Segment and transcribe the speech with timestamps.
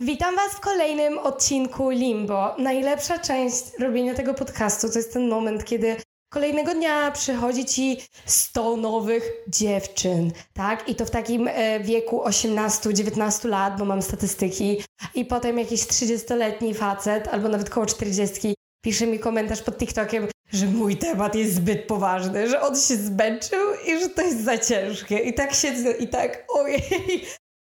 [0.00, 2.54] Witam Was w kolejnym odcinku Limbo.
[2.58, 5.96] Najlepsza część robienia tego podcastu to jest ten moment, kiedy
[6.32, 10.88] kolejnego dnia przychodzi Ci 100 nowych dziewczyn, tak?
[10.88, 14.82] I to w takim e, wieku 18-19 lat, bo mam statystyki.
[15.14, 18.54] I potem jakiś 30-letni facet, albo nawet koło 40
[18.84, 23.74] pisze mi komentarz pod TikTokiem, że mój temat jest zbyt poważny, że on się zmęczył
[23.86, 25.18] i że to jest za ciężkie.
[25.18, 26.82] I tak siedzę i tak, ojej,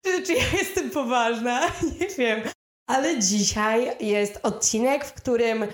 [0.05, 1.61] czy, czy ja jestem poważna?
[2.01, 2.41] Nie wiem.
[2.87, 5.67] Ale dzisiaj jest odcinek, w którym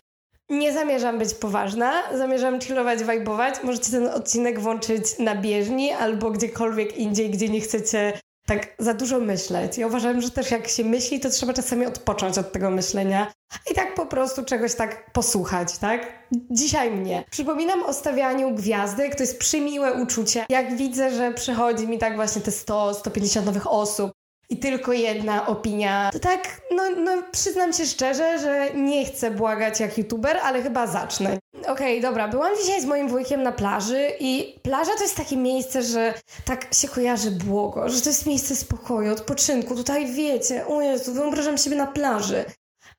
[0.51, 3.55] nie zamierzam być poważna, zamierzam chillować, wajbować.
[3.63, 8.13] Możecie ten odcinek włączyć na bieżni albo gdziekolwiek indziej, gdzie nie chcecie
[8.47, 9.79] tak za dużo myśleć.
[9.79, 13.33] Ja uważam, że też jak się myśli, to trzeba czasami odpocząć od tego myślenia
[13.71, 16.29] i tak po prostu czegoś tak posłuchać, tak?
[16.51, 17.25] Dzisiaj mnie.
[17.31, 20.47] Przypominam o stawianiu gwiazdek, to jest przymiłe uczucie.
[20.49, 24.13] Jak widzę, że przychodzi mi tak właśnie te 100-150 nowych osób,
[24.51, 26.11] i tylko jedna opinia.
[26.13, 30.87] To tak, no, no przyznam się szczerze, że nie chcę błagać jak youtuber, ale chyba
[30.87, 31.39] zacznę.
[31.61, 35.37] Okej, okay, dobra, byłam dzisiaj z moim wujkiem na plaży i plaża to jest takie
[35.37, 39.77] miejsce, że tak się kojarzy błogo, że to jest miejsce spokoju, odpoczynku.
[39.77, 42.45] Tutaj wiecie, o Jezu, wyobrażam siebie na plaży.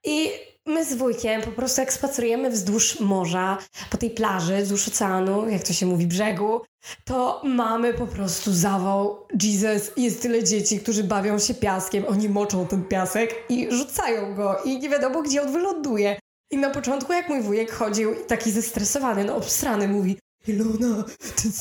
[0.03, 0.31] I
[0.65, 3.57] my z wujkiem po prostu jak spacerujemy wzdłuż morza,
[3.89, 6.61] po tej plaży, wzdłuż oceanu, jak to się mówi, brzegu,
[7.05, 9.27] to mamy po prostu zawał.
[9.43, 14.61] Jesus, jest tyle dzieci, którzy bawią się piaskiem, oni moczą ten piasek i rzucają go
[14.65, 16.19] i nie wiadomo, gdzie on wyląduje.
[16.51, 21.03] I na początku, jak mój wujek chodził taki zestresowany, no obstrany, mówi Ilona,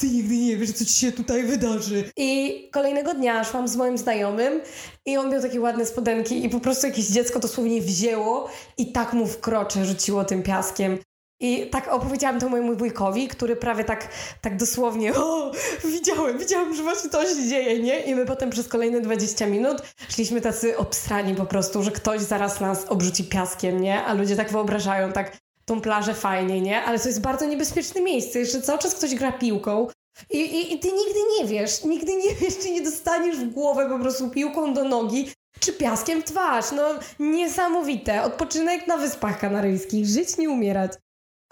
[0.01, 2.05] ty, nigdy nie wiesz, co ci się tutaj wydarzy.
[2.17, 4.61] I kolejnego dnia szłam z moim znajomym
[5.07, 9.13] i on miał takie ładne spodenki i po prostu jakieś dziecko dosłownie wzięło i tak
[9.13, 10.99] mu w krocze rzuciło tym piaskiem.
[11.43, 14.09] I tak opowiedziałam to mojemu wujkowi, który prawie tak,
[14.41, 15.53] tak dosłownie, o,
[15.85, 18.01] widziałem, widziałem, że właśnie to się dzieje, nie?
[18.01, 22.61] I my potem przez kolejne 20 minut szliśmy tacy obstrani po prostu, że ktoś zaraz
[22.61, 24.05] nas obrzuci piaskiem, nie?
[24.05, 25.37] A ludzie tak wyobrażają, tak
[25.71, 26.83] tą plażę fajnie, nie?
[26.83, 28.39] Ale to jest bardzo niebezpieczne miejsce.
[28.39, 29.87] Jeszcze cały czas ktoś gra piłką.
[30.31, 33.89] I, i, I ty nigdy nie wiesz, nigdy nie wiesz, czy nie dostaniesz w głowę
[33.89, 36.65] po prostu piłką do nogi, czy piaskiem w twarz.
[36.73, 38.23] No niesamowite.
[38.23, 40.07] Odpoczynek na Wyspach Kanaryjskich.
[40.07, 40.93] Żyć, nie umierać.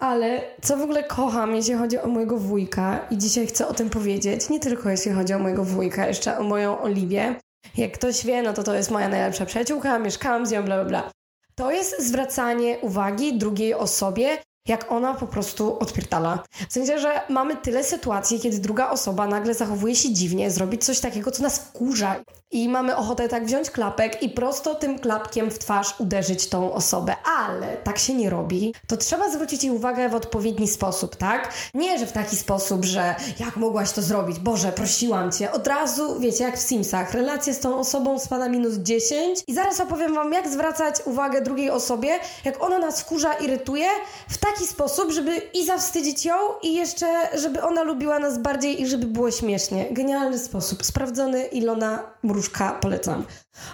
[0.01, 3.89] Ale co w ogóle kocham, jeśli chodzi o mojego wujka, i dzisiaj chcę o tym
[3.89, 7.35] powiedzieć, nie tylko jeśli chodzi o mojego wujka, jeszcze o moją Oliwię.
[7.77, 10.85] Jak ktoś wie, no to to jest moja najlepsza przyjaciółka, mieszkałam z nią, bla, bla,
[10.85, 11.18] bla.
[11.59, 14.37] To jest zwracanie uwagi drugiej osobie,
[14.69, 16.43] jak ona po prostu odpierdala.
[16.69, 20.99] W sensie, że mamy tyle sytuacji, kiedy druga osoba nagle zachowuje się dziwnie, zrobić coś
[20.99, 22.15] takiego, co nas wkurza
[22.51, 27.15] i mamy ochotę tak wziąć klapek i prosto tym klapkiem w twarz uderzyć tą osobę.
[27.37, 28.73] Ale tak się nie robi.
[28.87, 31.53] To trzeba zwrócić jej uwagę w odpowiedni sposób, tak?
[31.73, 34.39] Nie, że w taki sposób, że jak mogłaś to zrobić?
[34.39, 35.51] Boże, prosiłam cię.
[35.51, 39.79] Od razu, wiecie, jak w Simsach, relacja z tą osobą spada minus 10 i zaraz
[39.79, 43.87] opowiem wam, jak zwracać uwagę drugiej osobie, jak ona nas wkurza, irytuje,
[44.29, 47.07] w taki sposób, żeby i zawstydzić ją i jeszcze,
[47.39, 49.85] żeby ona lubiła nas bardziej i żeby było śmiesznie.
[49.91, 50.85] Genialny sposób.
[50.85, 53.25] Sprawdzony Ilona Wróżka polecam.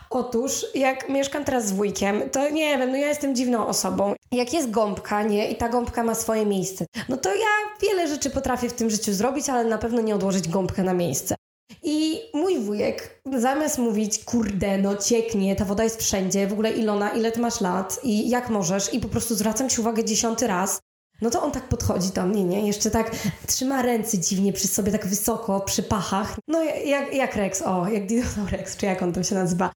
[0.09, 4.13] Otóż, jak mieszkam teraz z wujkiem, to nie wiem, no ja jestem dziwną osobą.
[4.31, 7.47] Jak jest gąbka, nie, i ta gąbka ma swoje miejsce, no to ja
[7.81, 11.35] wiele rzeczy potrafię w tym życiu zrobić, ale na pewno nie odłożyć gąbkę na miejsce.
[11.83, 17.09] I mój wujek, zamiast mówić, kurde, no cieknie, ta woda jest wszędzie, w ogóle Ilona,
[17.09, 20.79] ile ty masz lat i jak możesz, i po prostu zwracam ci uwagę dziesiąty raz,
[21.21, 22.67] no to on tak podchodzi do mnie, nie?
[22.67, 23.11] Jeszcze tak
[23.47, 26.35] trzyma ręce dziwnie przy sobie, tak wysoko, przy pachach.
[26.47, 29.71] No jak, jak Rex, o, jak dinozaur Rex, czy jak on tam się nazywa.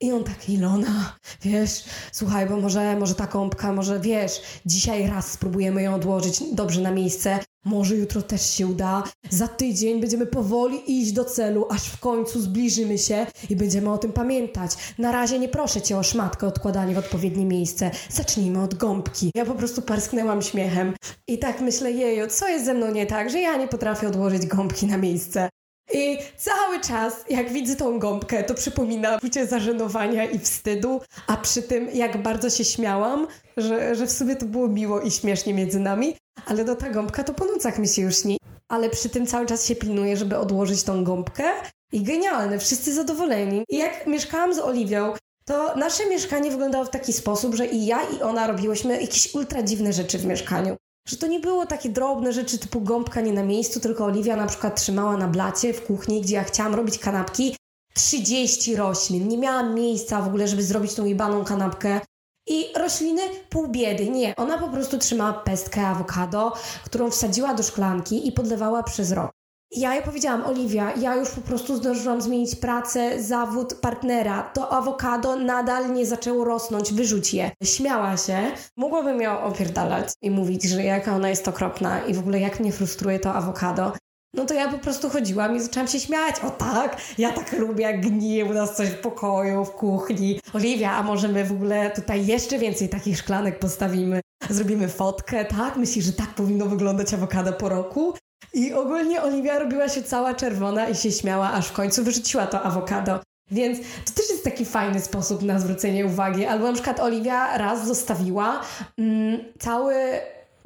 [0.00, 5.32] I on tak, Ilona, wiesz, słuchaj, bo może, może ta kąpka, może wiesz, dzisiaj raz
[5.32, 9.02] spróbujemy ją odłożyć dobrze na miejsce, może jutro też się uda.
[9.30, 13.98] Za tydzień będziemy powoli iść do celu, aż w końcu zbliżymy się i będziemy o
[13.98, 14.70] tym pamiętać.
[14.98, 17.90] Na razie nie proszę cię o szmatkę odkładanie w odpowiednie miejsce.
[18.10, 19.30] Zacznijmy od gąbki.
[19.34, 20.94] Ja po prostu parsknęłam śmiechem.
[21.28, 24.46] I tak myślę, jeju, co jest ze mną nie tak, że ja nie potrafię odłożyć
[24.46, 25.48] gąbki na miejsce.
[25.96, 31.62] I cały czas, jak widzę tą gąbkę, to przypomina uczucie zażenowania i wstydu, a przy
[31.62, 33.26] tym jak bardzo się śmiałam,
[33.56, 36.16] że, że w sobie to było miło i śmiesznie między nami,
[36.46, 38.38] ale do ta gąbka to po nocach mi się już śni.
[38.68, 41.44] Ale przy tym cały czas się pilnuję, żeby odłożyć tą gąbkę
[41.92, 43.64] i genialne, wszyscy zadowoleni.
[43.68, 45.14] I jak mieszkałam z Oliwią,
[45.44, 49.62] to nasze mieszkanie wyglądało w taki sposób, że i ja i ona robiłyśmy jakieś ultra
[49.62, 50.76] dziwne rzeczy w mieszkaniu.
[51.06, 54.46] Że to nie było takie drobne rzeczy typu gąbka nie na miejscu, tylko Oliwia na
[54.46, 57.56] przykład trzymała na blacie w kuchni, gdzie ja chciałam robić kanapki,
[57.94, 59.28] 30 roślin.
[59.28, 62.00] Nie miałam miejsca w ogóle, żeby zrobić tą jebaną kanapkę.
[62.48, 64.10] I rośliny pół biedy.
[64.10, 66.52] Nie, ona po prostu trzymała pestkę awokado,
[66.84, 69.35] którą wsadziła do szklanki i podlewała przez rok.
[69.70, 74.42] Ja jej powiedziałam, Oliwia, ja już po prostu zdążyłam zmienić pracę, zawód, partnera.
[74.42, 77.50] To awokado nadal nie zaczęło rosnąć, wyrzuć je.
[77.64, 78.38] Śmiała się.
[78.76, 82.72] Mogłabym ją opierdalać i mówić, że jaka ona jest okropna i w ogóle jak mnie
[82.72, 83.92] frustruje to awokado.
[84.34, 86.36] No to ja po prostu chodziłam i zaczęłam się śmiać.
[86.40, 90.40] O tak, ja tak lubię, jak gnije u nas coś w pokoju, w kuchni.
[90.52, 94.20] Oliwia, a może my w ogóle tutaj jeszcze więcej takich szklanek postawimy?
[94.50, 95.76] Zrobimy fotkę, tak?
[95.76, 98.14] Myślisz, że tak powinno wyglądać awokado po roku?
[98.52, 102.62] I ogólnie Oliwia robiła się cała czerwona i się śmiała, aż w końcu wyrzuciła to
[102.62, 103.20] awokado.
[103.50, 106.46] Więc to też jest taki fajny sposób na zwrócenie uwagi.
[106.46, 108.60] Albo na przykład Oliwia raz zostawiła
[108.98, 109.94] mm, cały,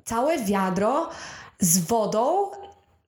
[0.04, 1.08] całe wiadro
[1.60, 2.50] z wodą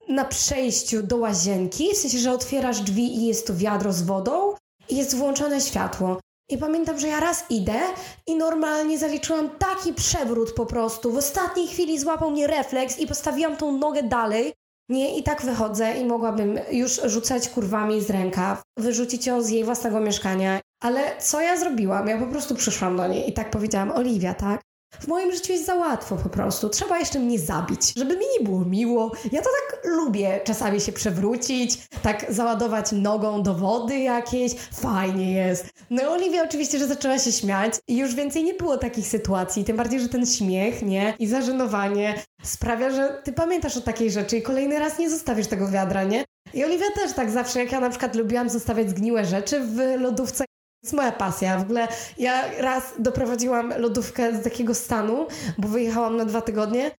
[0.09, 4.55] na przejściu do łazienki, w sensie, że otwierasz drzwi i jest to wiadro z wodą
[4.89, 6.21] i jest włączone światło.
[6.53, 7.81] I pamiętam, że ja raz idę
[8.27, 11.13] i normalnie zaliczyłam taki przewrót po prostu.
[11.13, 14.53] W ostatniej chwili złapał mnie refleks i postawiłam tą nogę dalej.
[14.89, 19.65] Nie, i tak wychodzę i mogłabym już rzucać kurwami z rękaw, wyrzucić ją z jej
[19.65, 20.61] własnego mieszkania.
[20.83, 22.09] Ale co ja zrobiłam?
[22.09, 24.61] Ja po prostu przyszłam do niej i tak powiedziałam, Oliwia, tak?
[25.01, 26.69] W moim życiu jest za łatwo po prostu.
[26.69, 29.13] Trzeba jeszcze mnie zabić, żeby mi nie było miło.
[29.33, 34.55] Ja to tak lubię czasami się przewrócić, tak załadować nogą do wody jakieś.
[34.55, 35.67] Fajnie jest.
[35.91, 39.65] No Oliwia oczywiście, że zaczęła się śmiać i już więcej nie było takich sytuacji.
[39.65, 41.15] Tym bardziej, że ten śmiech, nie?
[41.19, 45.69] I zażenowanie sprawia, że ty pamiętasz o takiej rzeczy i kolejny raz nie zostawisz tego
[45.69, 46.25] wiadra, nie?
[46.55, 50.45] I Oliwia też tak zawsze, jak ja na przykład lubiłam zostawiać zgniłe rzeczy w lodówce,
[50.83, 51.59] jest moja pasja.
[51.59, 51.89] W ogóle
[52.19, 55.27] ja raz doprowadziłam lodówkę do takiego stanu,
[55.59, 56.91] bo wyjechałam na dwa tygodnie,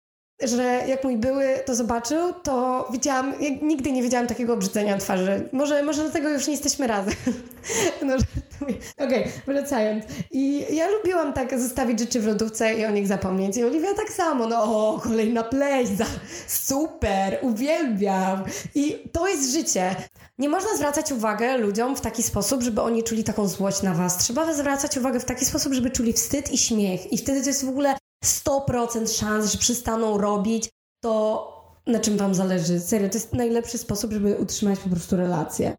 [0.44, 5.50] że jak mój były to zobaczył, to widziałam, ja nigdy nie widziałam takiego obrzydzenia twarzy.
[5.52, 7.14] Może, może dlatego już nie jesteśmy razem.
[8.08, 8.16] no,
[8.98, 10.06] Okej, okay, wracając.
[10.32, 13.58] I ja lubiłam tak zostawić rzeczy w lodówce i o nich zapomnieć.
[13.58, 14.48] I Oliwia tak samo.
[14.48, 16.04] No, o, kolejna pleśń.
[16.48, 18.44] Super, uwielbiam.
[18.76, 19.96] I to jest życie.
[20.38, 24.18] Nie można zwracać uwagi ludziom w taki sposób, żeby oni czuli taką złość na was.
[24.18, 27.14] Trzeba zwracać uwagę w taki sposób, żeby czuli wstyd i śmiech.
[27.14, 30.70] I wtedy to jest w ogóle 100% szans, że przestaną robić
[31.04, 31.54] to,
[31.88, 32.80] na czym wam zależy.
[32.80, 35.76] Serio, to jest najlepszy sposób, żeby utrzymać po prostu relacje.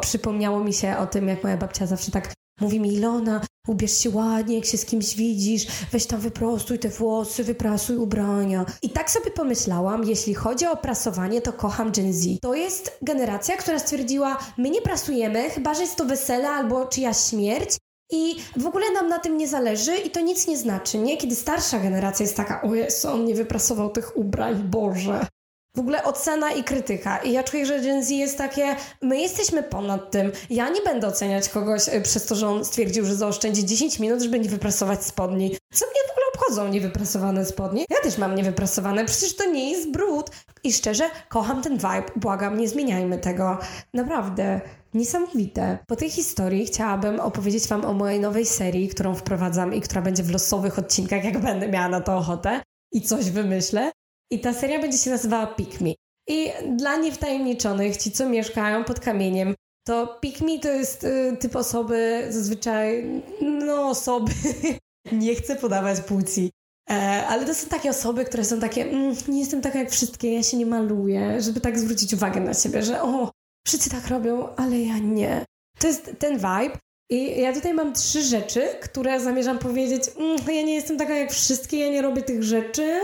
[0.00, 4.10] Przypomniało mi się o tym, jak moja babcia zawsze tak mówi mi, Ilona, ubierz się
[4.10, 8.66] ładnie, jak się z kimś widzisz, weź tam wyprostuj te włosy, wyprasuj ubrania.
[8.82, 12.40] I tak sobie pomyślałam, jeśli chodzi o prasowanie, to kocham Gen Z.
[12.42, 17.16] To jest generacja, która stwierdziła, my nie prasujemy, chyba że jest to wesele albo czyjaś
[17.30, 17.76] śmierć,
[18.12, 21.16] i w ogóle nam na tym nie zależy i to nic nie znaczy, nie?
[21.16, 25.26] Kiedy starsza generacja jest taka, o Jezu, on nie wyprasował tych ubrań, Boże.
[25.76, 27.18] W ogóle ocena i krytyka.
[27.18, 30.32] I ja czuję, że Gen Z jest takie, my jesteśmy ponad tym.
[30.50, 34.22] Ja nie będę oceniać kogoś e, przez to, że on stwierdził, że zaoszczędzi 10 minut,
[34.22, 35.56] żeby nie wyprasować spodni.
[35.72, 37.84] Co mnie w ogóle obchodzą niewyprasowane spodnie?
[37.90, 40.30] Ja też mam niewyprasowane, przecież to nie jest brud.
[40.64, 42.04] I szczerze, kocham ten vibe.
[42.16, 43.58] Błagam, nie zmieniajmy tego.
[43.94, 44.60] Naprawdę.
[44.94, 45.78] Niesamowite.
[45.86, 50.22] Po tej historii chciałabym opowiedzieć Wam o mojej nowej serii, którą wprowadzam i która będzie
[50.22, 52.62] w losowych odcinkach, jak będę miała na to ochotę
[52.92, 53.90] i coś wymyślę.
[54.32, 55.90] I ta seria będzie się nazywała Pick Me.
[56.28, 59.54] I dla niewtajemniczonych, ci co mieszkają pod kamieniem,
[59.86, 63.04] to Pick Me to jest y, typ osoby, zazwyczaj,
[63.40, 64.32] no osoby,
[65.12, 66.50] nie chcę podawać płci,
[66.90, 70.34] e, ale to są takie osoby, które są takie, mm, nie jestem taka jak wszystkie,
[70.34, 73.30] ja się nie maluję, żeby tak zwrócić uwagę na siebie, że o,
[73.66, 75.44] wszyscy tak robią, ale ja nie.
[75.78, 76.78] To jest ten vibe.
[77.12, 80.02] I ja tutaj mam trzy rzeczy, które zamierzam powiedzieć.
[80.16, 83.00] Mm, ja nie jestem taka jak wszystkie, ja nie robię tych rzeczy.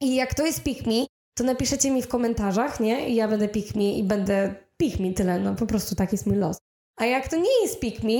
[0.00, 1.06] I jak to jest pick me,
[1.38, 3.08] to napiszecie mi w komentarzach, nie?
[3.08, 5.40] I ja będę pick me i będę pick me, tyle.
[5.40, 6.58] No po prostu taki jest mój los.
[6.98, 8.12] A jak to nie jest pick me,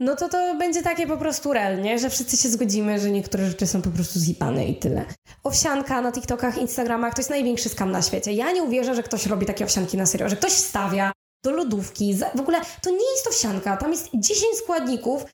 [0.00, 1.98] no to to będzie takie po prostu real, nie?
[1.98, 5.04] Że wszyscy się zgodzimy, że niektóre rzeczy są po prostu zjipane i tyle.
[5.44, 8.32] Owsianka na TikTokach, Instagramach to jest największy skam na świecie.
[8.32, 11.12] Ja nie uwierzę, że ktoś robi takie owsianki na serio, że ktoś wstawia
[11.44, 12.14] do lodówki.
[12.34, 15.24] W ogóle to nie jest owsianka, tam jest 10 składników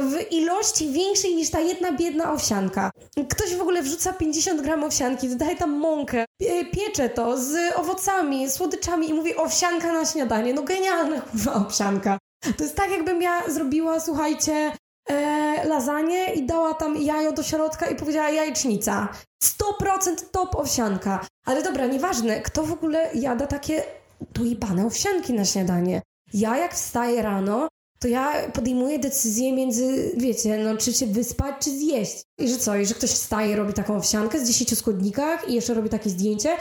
[0.00, 2.90] w ilości większej niż ta jedna biedna owsianka.
[3.28, 6.24] Ktoś w ogóle wrzuca 50 gram owsianki, dodaje tam mąkę,
[6.72, 10.54] piecze to z owocami, słodyczami i mówi owsianka na śniadanie.
[10.54, 12.18] No genialna kurwa owsianka.
[12.56, 14.72] To jest tak, jakbym ja zrobiła, słuchajcie,
[15.10, 19.08] e, lasagne i dała tam jajo do środka i powiedziała jajecznica.
[19.44, 21.26] 100% top owsianka.
[21.46, 23.82] Ale dobra, nieważne, kto w ogóle jada takie
[24.20, 26.02] dojebane owsianki na śniadanie.
[26.34, 27.68] Ja jak wstaję rano,
[28.06, 32.22] to ja podejmuję decyzję między, wiecie, no czy się wyspać, czy zjeść.
[32.38, 35.74] I że co, i że ktoś wstaje, robi taką owsiankę z 10 składnikach i jeszcze
[35.74, 36.56] robi takie zdjęcie,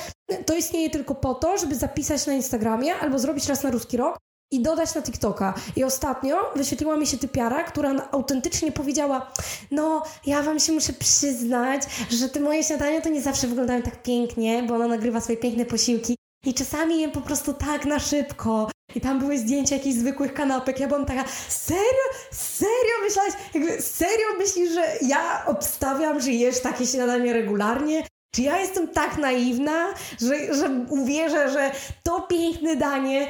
[0.45, 4.17] to istnieje tylko po to, żeby zapisać na Instagramie albo zrobić raz na ruski rok
[4.51, 5.53] i dodać na TikToka.
[5.75, 9.31] I ostatnio wyświetliła mi się typiara, która autentycznie powiedziała:
[9.71, 14.03] No, ja wam się muszę przyznać, że te moje śniadania to nie zawsze wyglądają tak
[14.03, 18.75] pięknie, bo ona nagrywa swoje piękne posiłki I czasami jem po prostu tak na szybko.
[18.95, 20.79] I tam były zdjęcia jakichś zwykłych kanapek.
[20.79, 22.05] Ja byłam taka, serio?
[22.31, 23.33] Serio myślałaś?
[23.53, 28.03] Jakby, serio myślisz, że ja obstawiam, że jesz takie śniadanie regularnie?
[28.35, 31.71] Czy ja jestem tak naiwna, że, że uwierzę, że
[32.03, 33.27] to piękne danie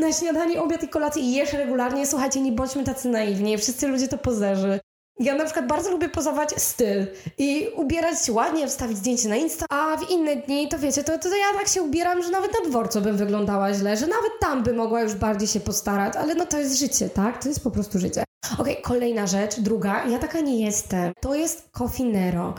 [0.00, 2.06] na śniadanie, obiad i kolację jesz regularnie?
[2.06, 3.58] Słuchajcie, nie bądźmy tacy naiwni.
[3.58, 4.80] Wszyscy ludzie to pozerzy.
[5.18, 7.06] Ja na przykład bardzo lubię pozować styl
[7.38, 11.18] i ubierać się ładnie, wstawić zdjęcie na Insta, a w inne dni, to wiecie, to,
[11.18, 14.62] to ja tak się ubieram, że nawet na dworcu bym wyglądała źle, że nawet tam
[14.62, 17.42] bym mogła już bardziej się postarać, ale no to jest życie, tak?
[17.42, 18.24] To jest po prostu życie.
[18.54, 21.12] Okej, okay, kolejna rzecz, druga, ja taka nie jestem.
[21.20, 22.54] To jest Coffee Nero.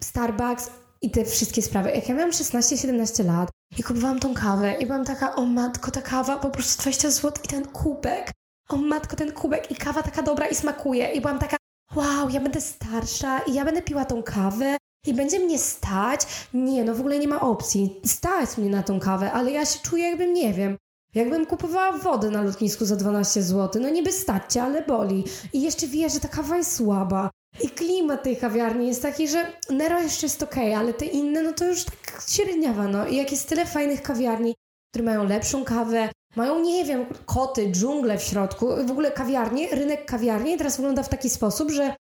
[0.00, 0.70] Starbucks
[1.02, 1.90] i te wszystkie sprawy.
[1.90, 6.02] Jak ja miałam 16-17 lat i kupowałam tą kawę i byłam taka, o matko, ta
[6.02, 8.30] kawa po prostu 20 zł i ten kubek.
[8.68, 11.12] O matko, ten kubek i kawa taka dobra i smakuje.
[11.12, 11.56] I byłam taka,
[11.96, 16.20] wow, ja będę starsza i ja będę piła tą kawę i będzie mnie stać.
[16.54, 18.00] Nie, no w ogóle nie ma opcji.
[18.06, 20.76] Stać mnie na tą kawę, ale ja się czuję jakbym, nie wiem,
[21.14, 23.82] jakbym kupowała wodę na lotnisku za 12 zł.
[23.82, 25.24] No niby stać cię, ale boli.
[25.52, 27.30] I jeszcze wiesz, że ta kawa jest słaba.
[27.62, 31.42] I klimat tej kawiarni jest taki, że Nero jeszcze jest okej, okay, ale te inne,
[31.42, 33.06] no to już tak średniawa, no.
[33.06, 34.54] I jak jest tyle fajnych kawiarni,
[34.90, 40.04] które mają lepszą kawę, mają, nie wiem, koty, dżunglę w środku, w ogóle kawiarnie, rynek
[40.06, 41.96] kawiarni teraz wygląda w taki sposób, że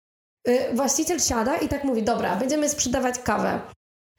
[0.49, 3.61] y, właściciel siada i tak mówi, dobra, będziemy sprzedawać kawę.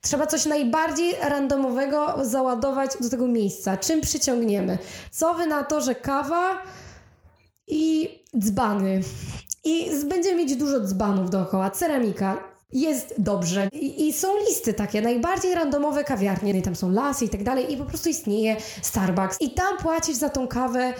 [0.04, 3.76] Trzeba coś najbardziej randomowego załadować do tego miejsca.
[3.76, 4.78] Czym przyciągniemy?
[5.10, 6.62] Co wy na to, że kawa
[7.66, 9.00] i dzbany.
[9.64, 11.70] I będziemy mieć dużo dzbanów dookoła.
[11.70, 13.68] Ceramika, jest dobrze.
[13.72, 17.72] I, I, są listy takie, najbardziej randomowe kawiarnie, i tam są lasy i tak dalej,
[17.72, 19.36] i po prostu istnieje Starbucks.
[19.40, 20.94] I tam płacisz za tą kawę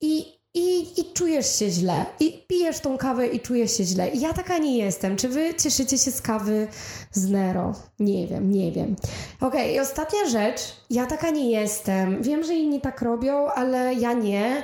[0.00, 2.06] i, i, i czujesz się źle.
[2.20, 4.10] I pijesz tą kawę i czujesz się źle.
[4.10, 5.16] I ja taka nie jestem.
[5.16, 6.68] Czy wy cieszycie się z kawy
[7.12, 7.72] z Nero?
[7.98, 8.96] Nie wiem, nie wiem.
[9.40, 10.60] Okej, okay, i ostatnia rzecz.
[10.90, 12.22] Ja taka nie jestem.
[12.22, 14.62] Wiem, że inni tak robią, ale ja nie.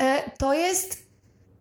[0.00, 1.02] E, to jest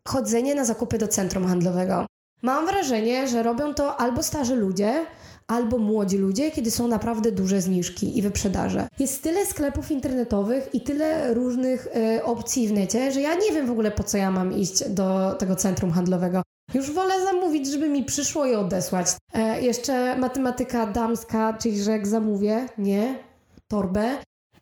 [0.08, 2.11] chodzenie na zakupy do centrum handlowego.
[2.42, 5.06] Mam wrażenie, że robią to albo starzy ludzie,
[5.48, 8.88] albo młodzi ludzie, kiedy są naprawdę duże zniżki i wyprzedaże.
[9.00, 13.68] Jest tyle sklepów internetowych i tyle różnych y, opcji w necie, że ja nie wiem
[13.68, 16.42] w ogóle po co ja mam iść do tego centrum handlowego.
[16.74, 19.08] Już wolę zamówić, żeby mi przyszło i odesłać.
[19.34, 23.20] E, jeszcze matematyka damska, czyli że jak zamówię, nie,
[23.68, 24.18] torbę,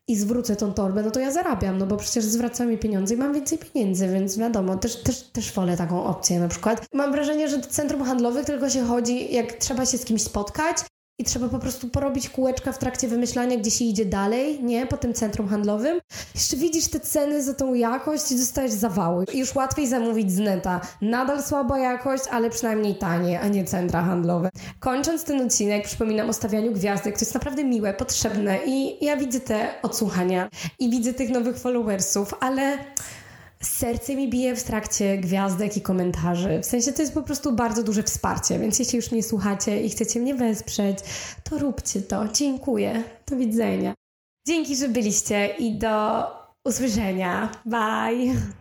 [0.09, 3.17] i zwrócę tą torbę, no to ja zarabiam, no bo przecież zwraca mi pieniądze i
[3.17, 6.85] mam więcej pieniędzy, więc wiadomo, też, też, też wolę taką opcję na przykład.
[6.93, 10.77] Mam wrażenie, że do centrum handlowych tylko się chodzi, jak trzeba się z kimś spotkać
[11.19, 14.87] i trzeba po prostu porobić kółeczka w trakcie wymyślania, gdzie się idzie dalej, nie?
[14.87, 15.99] Po tym centrum handlowym.
[16.35, 19.25] Jeszcze widzisz te ceny za tą jakość i dostajesz zawały.
[19.33, 20.81] Już łatwiej zamówić z neta.
[21.01, 24.49] Nadal słaba jakość, ale przynajmniej tanie, a nie centra handlowe.
[24.79, 27.13] Kończąc ten odcinek, przypominam o stawianiu gwiazdek.
[27.13, 30.49] To jest naprawdę miłe, potrzebne i ja widzę te odsłuchania
[30.79, 32.77] i widzę tych nowych followersów, ale
[33.63, 36.59] serce mi bije w trakcie gwiazdek i komentarzy.
[36.59, 39.89] W sensie to jest po prostu bardzo duże wsparcie, więc jeśli już mnie słuchacie i
[39.89, 40.99] chcecie mnie wesprzeć,
[41.43, 42.27] to róbcie to.
[42.27, 43.03] Dziękuję.
[43.27, 43.93] Do widzenia.
[44.47, 46.23] Dzięki, że byliście i do
[46.65, 47.51] usłyszenia.
[47.65, 48.58] Bye.